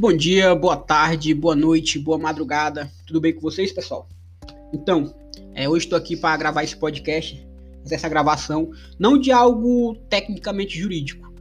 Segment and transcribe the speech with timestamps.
[0.00, 2.88] Bom dia, boa tarde, boa noite, boa madrugada.
[3.04, 4.08] Tudo bem com vocês, pessoal?
[4.72, 5.12] Então,
[5.52, 7.44] é, hoje estou aqui para gravar esse podcast,
[7.90, 11.34] essa gravação, não de algo tecnicamente jurídico,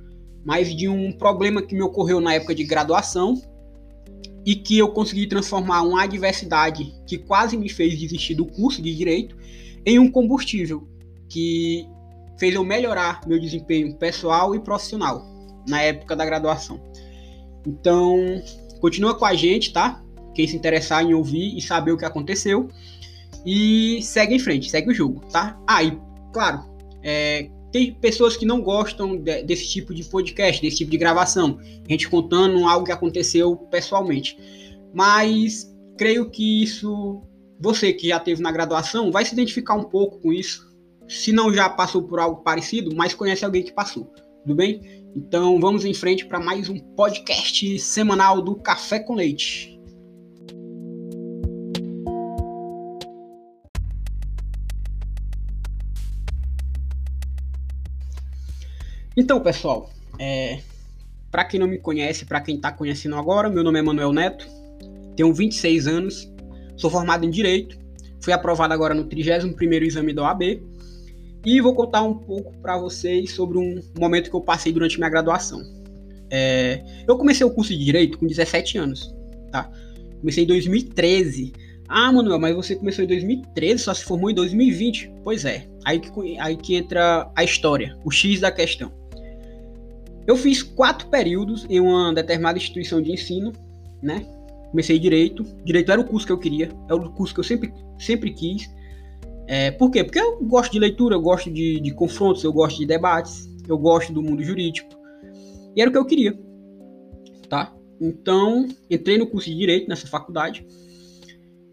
[0.43, 3.39] mas de um problema que me ocorreu na época de graduação
[4.43, 8.95] e que eu consegui transformar uma adversidade que quase me fez desistir do curso de
[8.95, 9.37] direito
[9.85, 10.87] em um combustível
[11.29, 11.87] que
[12.39, 15.23] fez eu melhorar meu desempenho pessoal e profissional
[15.69, 16.81] na época da graduação.
[17.67, 18.41] Então,
[18.79, 20.01] continua com a gente, tá?
[20.33, 22.69] Quem se interessar em ouvir e saber o que aconteceu.
[23.45, 25.59] E segue em frente, segue o jogo, tá?
[25.67, 25.99] Ah, e
[26.31, 26.63] claro,
[27.03, 31.59] é, tem pessoas que não gostam de, desse tipo de podcast, desse tipo de gravação,
[31.59, 34.37] a gente contando algo que aconteceu pessoalmente.
[34.93, 37.21] Mas creio que isso,
[37.59, 40.67] você que já teve na graduação, vai se identificar um pouco com isso.
[41.07, 44.05] Se não já passou por algo parecido, mas conhece alguém que passou,
[44.41, 44.96] tudo bem?
[45.17, 49.75] Então vamos em frente para mais um podcast semanal do Café com Leite.
[59.17, 60.59] Então, pessoal, é,
[61.31, 64.47] para quem não me conhece, para quem está conhecendo agora, meu nome é Manuel Neto,
[65.15, 66.31] tenho 26 anos,
[66.75, 67.75] sou formado em Direito,
[68.21, 70.61] fui aprovado agora no 31º exame da OAB
[71.47, 75.09] e vou contar um pouco para vocês sobre um momento que eu passei durante minha
[75.09, 75.63] graduação.
[76.29, 79.15] É, eu comecei o curso de Direito com 17 anos,
[79.49, 79.71] tá?
[80.19, 81.53] Comecei em 2013.
[81.87, 85.09] Ah, Manuel, mas você começou em 2013, só se formou em 2020?
[85.23, 88.91] Pois é, aí que, aí que entra a história, o X da questão.
[90.27, 93.53] Eu fiz quatro períodos em uma determinada instituição de ensino,
[94.03, 94.25] né?
[94.69, 95.45] Comecei direito.
[95.63, 98.69] Direito era o curso que eu queria, é o curso que eu sempre, sempre quis.
[99.47, 100.03] É, por quê?
[100.03, 103.77] Porque eu gosto de leitura, eu gosto de, de confrontos, eu gosto de debates, eu
[103.77, 104.89] gosto do mundo jurídico.
[105.75, 106.37] E era o que eu queria,
[107.49, 107.73] tá?
[107.99, 110.65] Então, entrei no curso de Direito nessa faculdade.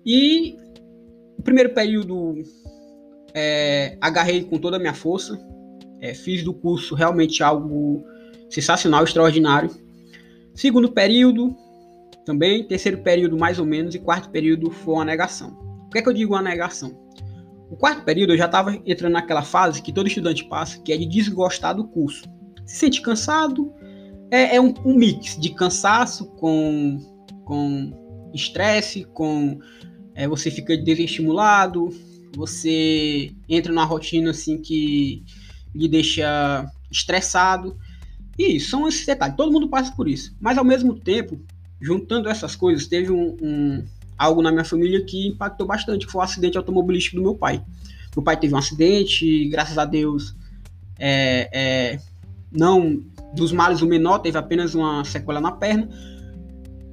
[0.07, 0.57] E
[1.39, 2.43] o primeiro período
[3.35, 5.39] é, agarrei com toda a minha força.
[6.01, 8.05] É, fiz do curso realmente algo
[8.49, 9.71] sensacional, extraordinário.
[10.55, 11.57] Segundo período,
[12.25, 12.65] também.
[12.65, 13.95] Terceiro período, mais ou menos.
[13.95, 15.55] E quarto período foi uma negação.
[15.55, 16.99] Por que, é que eu digo uma negação?
[17.71, 20.97] O quarto período eu já estava entrando naquela fase que todo estudante passa, que é
[20.97, 22.25] de desgostar do curso.
[22.67, 23.73] Se sente cansado,
[24.31, 26.99] é, é um, um, mix de cansaço com
[27.45, 29.59] com estresse, com
[30.15, 31.91] é, você fica desestimulado,
[32.35, 35.25] você entra numa rotina assim que
[35.75, 37.77] lhe deixa estressado.
[38.39, 40.35] E são esses detalhes, todo mundo passa por isso.
[40.41, 41.41] Mas ao mesmo tempo,
[41.81, 43.85] juntando essas coisas, teve um, um
[44.17, 47.65] algo na minha família que impactou bastante, que foi o acidente automobilístico do meu pai.
[48.15, 50.35] Meu pai teve um acidente, e, graças a Deus,
[50.99, 52.01] é, é,
[52.53, 53.03] não
[53.35, 55.89] dos males o menor, teve apenas uma sequela na perna.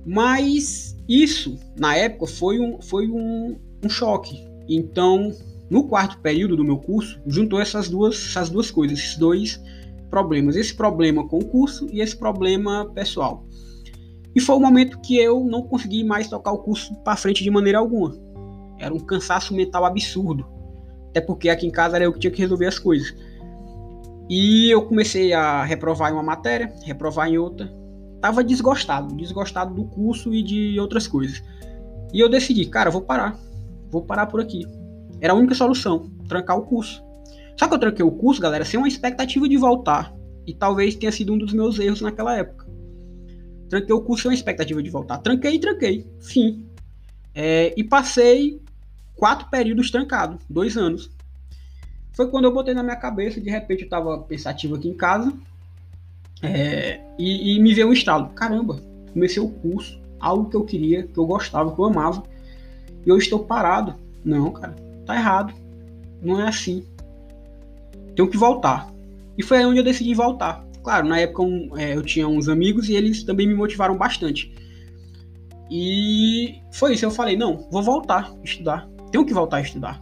[0.05, 4.43] Mas isso, na época, foi um, foi um, um choque.
[4.67, 5.31] Então,
[5.69, 9.61] no quarto período do meu curso, juntou essas duas, essas duas coisas, esses dois
[10.09, 10.55] problemas.
[10.55, 13.45] Esse problema com o curso e esse problema pessoal.
[14.35, 17.51] E foi o momento que eu não consegui mais tocar o curso para frente de
[17.51, 18.15] maneira alguma.
[18.79, 20.45] Era um cansaço mental absurdo.
[21.09, 23.13] Até porque aqui em casa era eu que tinha que resolver as coisas.
[24.29, 27.71] E eu comecei a reprovar em uma matéria, reprovar em outra.
[28.21, 31.43] Tava desgostado, desgostado do curso e de outras coisas.
[32.13, 33.37] E eu decidi, cara, vou parar.
[33.89, 34.65] Vou parar por aqui.
[35.19, 37.03] Era a única solução, trancar o curso.
[37.59, 40.13] Só que eu tranquei o curso, galera, sem uma expectativa de voltar.
[40.47, 42.60] E talvez tenha sido um dos meus erros naquela época.
[43.71, 45.19] Tranquei o curso sem expectativa de voltar.
[45.19, 46.05] Tranquei tranquei.
[46.19, 46.65] Fim.
[47.33, 48.61] É, e passei
[49.15, 51.09] quatro períodos trancado, dois anos.
[52.11, 55.33] Foi quando eu botei na minha cabeça, de repente eu estava pensativo aqui em casa,
[56.43, 58.31] é, e, e, me veio um estalo.
[58.31, 58.83] Caramba,
[59.13, 62.23] comecei o curso, algo que eu queria, que eu gostava, que eu amava,
[63.05, 63.95] e eu estou parado.
[64.25, 65.53] Não, cara, tá errado.
[66.21, 66.85] Não é assim.
[68.17, 68.91] Tenho que voltar.
[69.37, 70.61] E foi aí onde eu decidi voltar.
[70.83, 74.53] Claro, na época um, é, eu tinha uns amigos e eles também me motivaram bastante.
[75.69, 78.89] E foi isso, eu falei, não, vou voltar a estudar.
[79.11, 80.01] Tenho que voltar a estudar,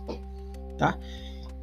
[0.78, 0.98] tá?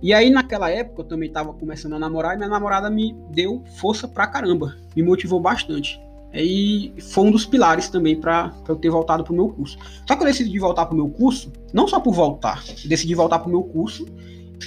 [0.02, 3.64] E aí naquela época eu também estava começando a namorar e minha namorada me deu
[3.76, 5.98] força pra caramba, me motivou bastante.
[6.32, 9.78] E foi um dos pilares também para eu ter voltado pro meu curso.
[10.06, 13.50] Só que eu decidi voltar pro meu curso, não só por voltar, decidi voltar pro
[13.50, 14.06] meu curso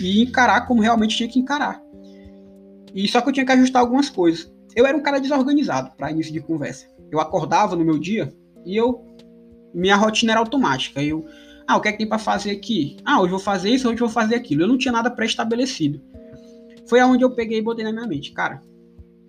[0.02, 1.82] e encarar como realmente tinha que encarar.
[2.94, 4.52] E só que eu tinha que ajustar algumas coisas.
[4.76, 6.88] Eu era um cara desorganizado para início de conversa.
[7.12, 8.34] Eu acordava no meu dia
[8.66, 9.06] e eu
[9.74, 11.02] minha rotina era automática.
[11.02, 11.26] Eu,
[11.68, 12.98] ah, o que é que tem para fazer aqui?
[13.06, 14.64] Ah, hoje vou fazer isso, hoje vou fazer aquilo.
[14.64, 16.02] Eu não tinha nada pré-estabelecido.
[16.88, 18.62] Foi aonde eu peguei e botei na minha mente, cara,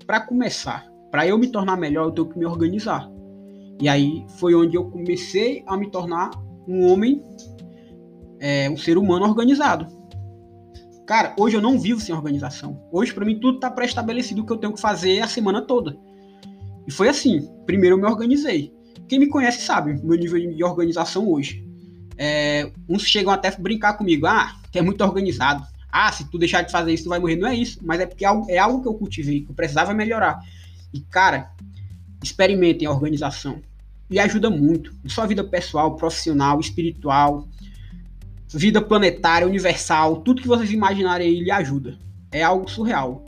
[0.06, 3.10] para começar, para eu me tornar melhor, eu tenho que me organizar.
[3.78, 6.30] E aí foi onde eu comecei a me tornar
[6.66, 7.22] um homem,
[8.38, 9.86] é, um ser humano organizado.
[11.10, 12.80] Cara, hoje eu não vivo sem organização.
[12.92, 15.98] Hoje, para mim, tudo tá pré-estabelecido o que eu tenho que fazer a semana toda.
[16.86, 17.50] E foi assim.
[17.66, 18.72] Primeiro eu me organizei.
[19.08, 21.66] Quem me conhece sabe meu nível de organização hoje.
[22.16, 24.24] É, uns chegam até brincar comigo.
[24.24, 25.66] Ah, tu é muito organizado.
[25.90, 27.34] Ah, se tu deixar de fazer isso, tu vai morrer.
[27.34, 27.80] Não é isso.
[27.82, 30.38] Mas é porque é algo, é que eu cultivei, que eu precisava melhorar.
[30.94, 31.50] E, cara,
[32.22, 33.60] experimentem a organização.
[34.08, 34.94] E ajuda muito.
[35.04, 37.48] Em sua vida pessoal, profissional, espiritual,
[38.52, 41.98] vida planetária, universal, tudo que vocês imaginarem aí lhe ajuda.
[42.32, 43.24] É algo surreal.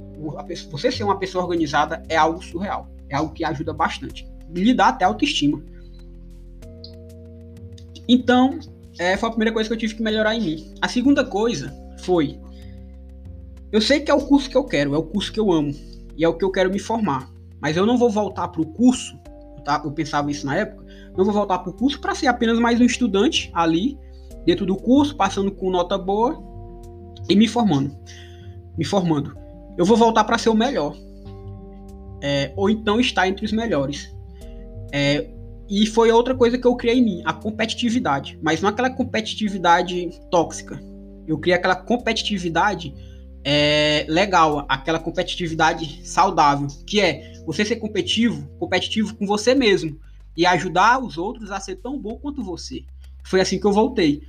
[0.71, 2.89] Você ser uma pessoa organizada é algo surreal.
[3.09, 4.27] É algo que ajuda bastante.
[4.55, 5.63] Lhe dá até autoestima.
[8.09, 8.59] Então,
[8.99, 10.75] é, foi a primeira coisa que eu tive que melhorar em mim.
[10.81, 12.39] A segunda coisa foi:
[13.71, 15.75] eu sei que é o curso que eu quero, é o curso que eu amo
[16.17, 17.31] e é o que eu quero me formar.
[17.61, 19.17] Mas eu não vou voltar para o curso,
[19.65, 19.81] tá?
[19.85, 20.85] eu pensava isso na época,
[21.17, 23.97] não vou voltar para o curso para ser apenas mais um estudante ali,
[24.45, 26.43] dentro do curso, passando com nota boa
[27.29, 27.97] e me formando.
[28.77, 29.37] Me formando.
[29.77, 30.97] Eu vou voltar para ser o melhor.
[32.21, 34.15] É, ou então estar entre os melhores.
[34.93, 35.29] É,
[35.69, 38.39] e foi outra coisa que eu criei em mim, a competitividade.
[38.43, 40.81] Mas não aquela competitividade tóxica.
[41.27, 42.95] Eu criei aquela competitividade
[43.45, 49.99] é, legal, aquela competitividade saudável, que é você ser competitivo, competitivo com você mesmo
[50.37, 52.85] e ajudar os outros a ser tão bom quanto você.
[53.25, 54.23] Foi assim que eu voltei.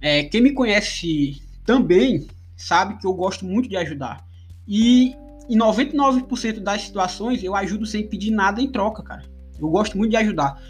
[0.00, 4.24] É, quem me conhece também sabe que eu gosto muito de ajudar.
[4.66, 5.14] E
[5.48, 9.22] em 99% das situações eu ajudo sem pedir nada em troca, cara.
[9.58, 10.60] Eu gosto muito de ajudar.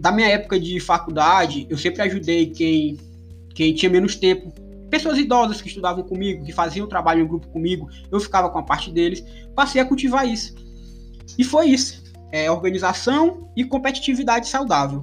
[0.00, 2.98] Da minha época de faculdade, eu sempre ajudei quem,
[3.54, 4.52] quem tinha menos tempo
[4.90, 8.62] pessoas idosas que estudavam comigo, que faziam trabalho em grupo comigo, eu ficava com a
[8.62, 9.24] parte deles,
[9.54, 10.54] passei a cultivar isso.
[11.36, 12.04] E foi isso.
[12.32, 15.02] É, organização e competitividade saudável.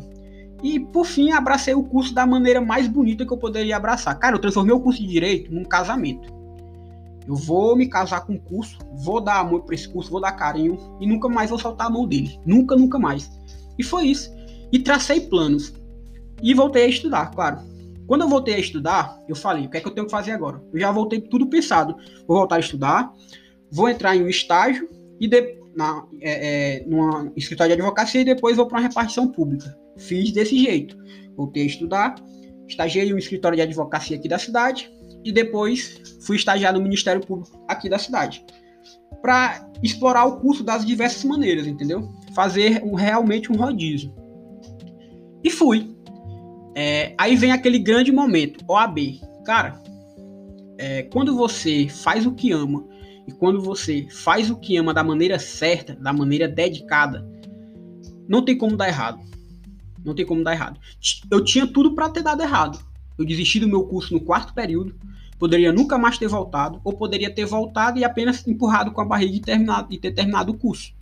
[0.63, 4.17] E por fim, abracei o curso da maneira mais bonita que eu poderia abraçar.
[4.17, 6.33] Cara, eu transformei o curso de direito num casamento.
[7.27, 10.31] Eu vou me casar com o curso, vou dar amor para esse curso, vou dar
[10.31, 12.39] carinho e nunca mais vou soltar a mão dele.
[12.45, 13.29] Nunca, nunca mais.
[13.77, 14.31] E foi isso.
[14.71, 15.73] E tracei planos.
[16.41, 17.59] E voltei a estudar, claro.
[18.07, 20.31] Quando eu voltei a estudar, eu falei, o que é que eu tenho que fazer
[20.31, 20.61] agora?
[20.73, 21.95] Eu já voltei tudo pensado.
[22.27, 23.11] Vou voltar a estudar,
[23.71, 24.89] vou entrar em um estágio
[25.19, 29.27] e de, na, é, é, numa escritório de advocacia e depois vou para uma repartição
[29.27, 29.75] pública.
[29.97, 30.97] Fiz desse jeito.
[31.35, 32.15] Voltei a estudar,
[32.67, 34.91] estagiei em um escritório de advocacia aqui da cidade
[35.23, 38.45] e depois fui estagiar no Ministério Público aqui da cidade.
[39.21, 42.11] Para explorar o curso das diversas maneiras, entendeu?
[42.35, 44.13] Fazer um, realmente um rodízio.
[45.43, 45.95] E fui.
[46.75, 49.19] É, aí vem aquele grande momento, OAB.
[49.45, 49.81] Cara,
[50.77, 52.85] é, quando você faz o que ama
[53.27, 57.25] e quando você faz o que ama da maneira certa, da maneira dedicada,
[58.27, 59.19] não tem como dar errado.
[60.03, 60.79] Não tem como dar errado.
[61.31, 62.79] Eu tinha tudo para ter dado errado.
[63.17, 64.95] Eu desisti do meu curso no quarto período,
[65.39, 69.35] poderia nunca mais ter voltado, ou poderia ter voltado e apenas empurrado com a barriga
[69.35, 70.93] e, terminado, e ter terminado o curso.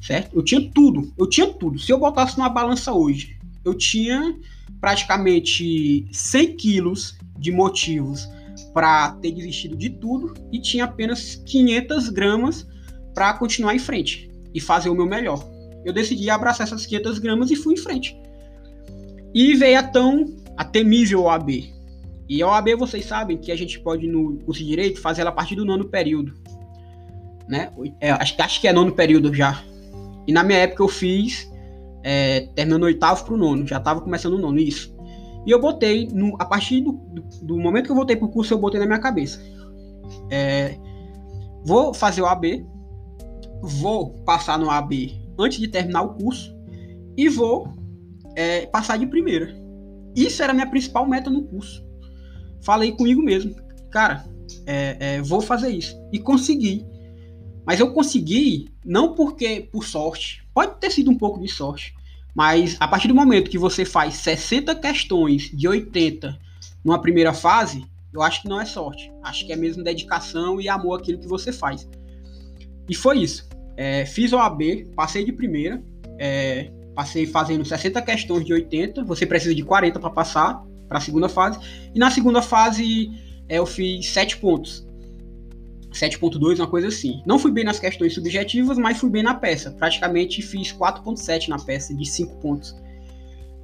[0.00, 0.34] Certo?
[0.34, 1.78] Eu tinha tudo, eu tinha tudo.
[1.78, 4.36] Se eu botasse numa balança hoje, eu tinha
[4.80, 8.28] praticamente 100 quilos de motivos
[8.72, 12.66] para ter desistido de tudo e tinha apenas 500 gramas
[13.14, 15.44] para continuar em frente e fazer o meu melhor.
[15.84, 18.16] Eu decidi abraçar essas 500 gramas e fui em frente.
[19.34, 21.72] E veio a tão a temível OAB.
[22.28, 25.30] E a OAB vocês sabem que a gente pode no curso de direito fazer ela
[25.30, 26.34] a partir do nono período,
[27.48, 27.72] né?
[28.00, 29.62] É, acho, acho que é nono período já.
[30.26, 31.50] E na minha época eu fiz
[32.02, 34.94] é, terminando oitavo pro nono, já tava começando o nono, isso.
[35.46, 36.92] E eu botei, no, a partir do,
[37.42, 39.40] do, momento que eu voltei pro curso, eu botei na minha cabeça.
[40.30, 40.78] É,
[41.64, 42.64] vou fazer o AB,
[43.60, 46.54] vou passar no AB antes de terminar o curso
[47.16, 47.68] e vou
[48.36, 49.54] é, passar de primeira.
[50.14, 51.84] Isso era a minha principal meta no curso.
[52.60, 53.54] Falei comigo mesmo,
[53.90, 54.24] cara,
[54.66, 55.96] é, é, vou fazer isso.
[56.12, 56.86] E consegui.
[57.66, 61.94] Mas eu consegui não porque por sorte, pode ter sido um pouco de sorte,
[62.34, 66.38] mas a partir do momento que você faz 60 questões de 80
[66.84, 69.12] numa primeira fase, eu acho que não é sorte.
[69.22, 71.88] Acho que é mesmo dedicação e amor àquilo que você faz.
[72.88, 73.48] E foi isso.
[73.76, 75.82] É, fiz o AB, passei de primeira,
[76.18, 81.00] é, passei fazendo 60 questões de 80, você precisa de 40 para passar para a
[81.00, 81.58] segunda fase.
[81.94, 83.10] E na segunda fase
[83.48, 84.86] é, eu fiz 7 pontos.
[85.92, 87.22] 7.2, uma coisa assim.
[87.26, 89.70] Não fui bem nas questões subjetivas, mas fui bem na peça.
[89.72, 92.74] Praticamente fiz 4.7 na peça, de 5 pontos.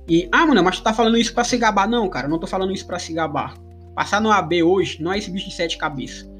[0.08, 1.88] E, ah, mano, mas tu tá falando isso pra se gabar?
[1.88, 3.54] Não, cara, não tô falando isso pra se gabar.
[3.94, 6.30] Passar no AB hoje não é esse bicho de sete cabeças.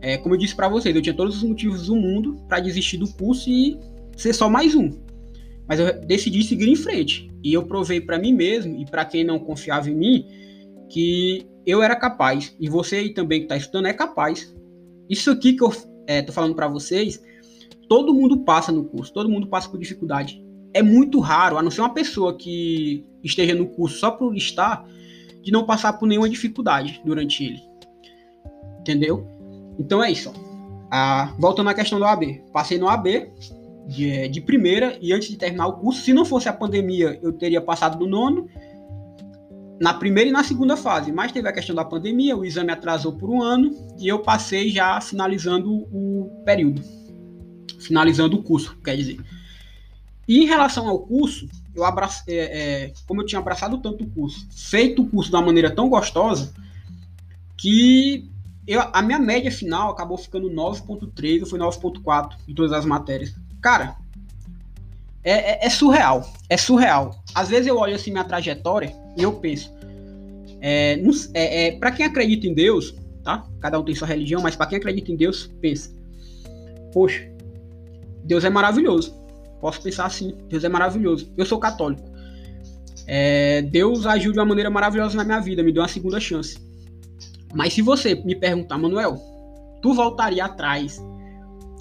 [0.00, 2.98] É, como eu disse para vocês, eu tinha todos os motivos do mundo para desistir
[2.98, 3.78] do curso e
[4.16, 4.90] ser só mais um.
[5.66, 7.30] Mas eu decidi seguir em frente.
[7.42, 10.26] E eu provei para mim mesmo e para quem não confiava em mim
[10.88, 12.54] que eu era capaz.
[12.58, 14.54] E você aí também que está estudando é capaz.
[15.08, 15.72] Isso aqui que eu
[16.06, 17.22] é, tô falando para vocês,
[17.88, 20.44] todo mundo passa no curso, todo mundo passa por dificuldade.
[20.74, 24.86] É muito raro, a não ser uma pessoa que esteja no curso só por estar,
[25.42, 27.62] de não passar por nenhuma dificuldade durante ele.
[28.80, 29.26] Entendeu?
[29.78, 30.32] Então é isso.
[30.90, 32.42] Ah, voltando à questão do AB.
[32.52, 33.30] Passei no AB
[33.86, 37.32] de, de primeira e antes de terminar o curso, se não fosse a pandemia, eu
[37.32, 38.48] teria passado no nono
[39.80, 43.12] na primeira e na segunda fase, mas teve a questão da pandemia, o exame atrasou
[43.12, 46.82] por um ano e eu passei já finalizando o período,
[47.78, 49.20] finalizando o curso, quer dizer.
[50.26, 54.10] E em relação ao curso, eu abracei, é, é, como eu tinha abraçado tanto o
[54.10, 56.52] curso, feito o curso uma maneira tão gostosa,
[57.56, 58.28] que
[58.66, 63.34] eu, a minha média final acabou ficando 9.3 ou foi 9.4 em todas as matérias.
[63.62, 63.96] Cara,
[65.22, 66.30] é, é, é, surreal.
[66.48, 67.22] É surreal.
[67.34, 69.72] Às vezes eu olho assim minha trajetória e eu penso.
[70.60, 71.00] É,
[71.34, 73.46] é, é para quem acredita em Deus, tá?
[73.60, 75.90] Cada um tem sua religião, mas para quem acredita em Deus, pensa.
[76.92, 77.28] Poxa,
[78.24, 79.14] Deus é maravilhoso.
[79.60, 81.32] Posso pensar assim, Deus é maravilhoso.
[81.36, 82.02] Eu sou católico.
[83.06, 86.58] É, Deus agiu de uma maneira maravilhosa na minha vida, me deu uma segunda chance.
[87.54, 89.16] Mas se você me perguntar, Manuel,
[89.80, 91.02] tu voltaria atrás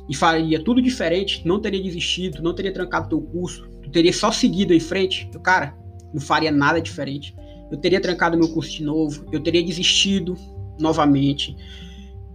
[0.10, 4.32] e faria tudo diferente, não teria desistido, não teria trancado teu curso, tu teria só
[4.32, 5.76] seguido em frente, eu, cara,
[6.14, 7.36] não faria nada diferente.
[7.70, 10.38] Eu teria trancado meu curso de novo, eu teria desistido
[10.80, 11.56] novamente,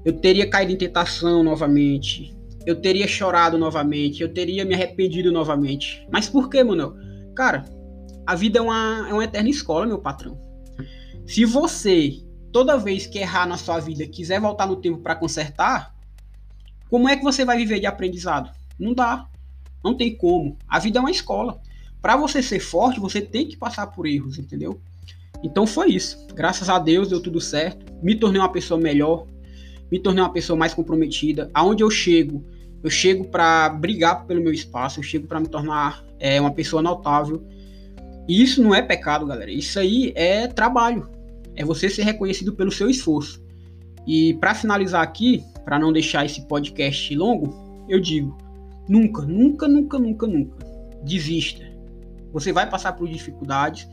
[0.04, 2.36] eu teria caído em tentação novamente,
[2.66, 6.06] eu teria chorado novamente, eu teria me arrependido novamente.
[6.12, 6.94] Mas por que, Manuel?
[7.34, 7.64] Cara,
[8.26, 10.38] a vida é uma, é uma eterna escola, meu patrão.
[11.26, 12.18] Se você,
[12.52, 15.94] toda vez que errar na sua vida, quiser voltar no tempo para consertar,
[16.92, 18.50] como é que você vai viver de aprendizado?
[18.78, 19.26] Não dá.
[19.82, 20.58] Não tem como.
[20.68, 21.58] A vida é uma escola.
[22.02, 24.78] Para você ser forte, você tem que passar por erros, entendeu?
[25.42, 26.26] Então foi isso.
[26.34, 27.90] Graças a Deus deu tudo certo.
[28.02, 29.26] Me tornei uma pessoa melhor.
[29.90, 31.50] Me tornei uma pessoa mais comprometida.
[31.54, 32.44] Aonde eu chego,
[32.84, 35.00] eu chego para brigar pelo meu espaço.
[35.00, 37.42] Eu chego para me tornar é, uma pessoa notável.
[38.28, 39.50] E isso não é pecado, galera.
[39.50, 41.08] Isso aí é trabalho.
[41.56, 43.41] É você ser reconhecido pelo seu esforço.
[44.06, 48.36] E para finalizar aqui, para não deixar esse podcast longo, eu digo:
[48.88, 50.66] nunca, nunca, nunca, nunca, nunca
[51.04, 51.64] desista.
[52.32, 53.88] Você vai passar por dificuldades.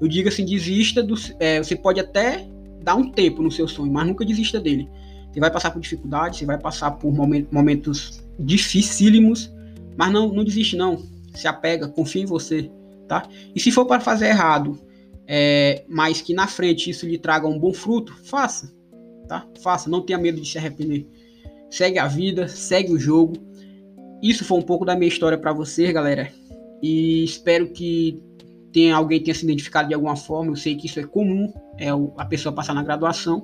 [0.00, 1.14] Eu digo assim, desista do.
[1.38, 2.46] É, você pode até
[2.82, 4.88] dar um tempo no seu sonho, mas nunca desista dele.
[5.30, 9.52] Você vai passar por dificuldades, você vai passar por momentos dificílimos,
[9.96, 11.02] mas não, não desiste não.
[11.34, 12.70] Se apega, confia em você,
[13.06, 13.28] tá?
[13.54, 14.80] E se for para fazer errado,
[15.26, 18.79] é, mas que na frente isso lhe traga um bom fruto, faça
[19.30, 19.46] tá?
[19.62, 21.06] Faça, não tenha medo de se arrepender.
[21.70, 23.34] Segue a vida, segue o jogo.
[24.20, 26.30] Isso foi um pouco da minha história para vocês, galera.
[26.82, 28.20] E espero que
[28.72, 30.50] tenha, alguém tenha se identificado de alguma forma.
[30.50, 33.40] Eu sei que isso é comum, é a pessoa passar na graduação.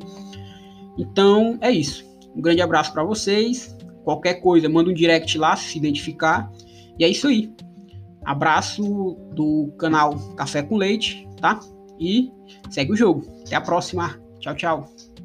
[0.98, 2.04] Então, é isso.
[2.34, 3.76] Um grande abraço para vocês.
[4.02, 6.50] Qualquer coisa, manda um direct lá se identificar.
[6.98, 7.52] E é isso aí.
[8.24, 8.82] Abraço
[9.32, 11.60] do canal Café com Leite, tá?
[12.00, 12.32] E
[12.70, 13.24] segue o jogo.
[13.46, 14.20] Até a próxima.
[14.40, 15.15] Tchau, tchau.